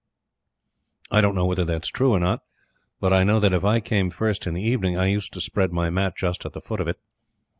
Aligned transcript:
I 1.11 1.21
don't 1.21 1.35
know 1.35 1.45
whether 1.45 1.63
that's 1.63 1.89
true 1.89 2.09
or 2.09 2.19
not, 2.19 2.41
but 2.99 3.13
I 3.13 3.23
know 3.23 3.39
that, 3.39 3.53
if 3.53 3.63
I 3.63 3.79
came 3.79 4.09
first 4.09 4.47
in 4.47 4.55
the 4.55 4.63
evening, 4.63 4.97
I 4.97 5.05
used 5.05 5.31
to 5.33 5.39
spread 5.41 5.71
my 5.71 5.91
mat 5.91 6.15
just 6.17 6.43
at 6.43 6.53
the 6.53 6.59
foot 6.61 6.79
of 6.81 6.87
it. 6.87 6.97